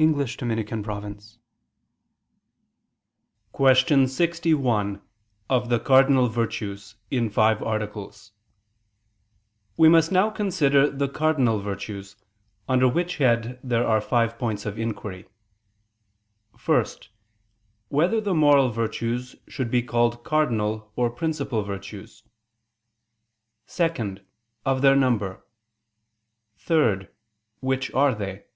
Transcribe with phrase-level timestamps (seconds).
[3.52, 5.02] ________________________QUESTION 61
[5.50, 8.32] OF THE CARDINAL VIRTUES (In Five Articles)
[9.76, 12.16] We must now consider the cardinal virtues:
[12.66, 15.26] under which head there are five points of inquiry:
[16.64, 16.84] (1)
[17.88, 22.22] Whether the moral virtues should be called cardinal or principal virtues?
[23.66, 24.16] (2)
[24.64, 25.44] Of their number;
[26.56, 27.06] (3)
[27.60, 28.46] Which are they?